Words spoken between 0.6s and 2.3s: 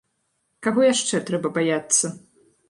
Каго яшчэ трэба баяцца?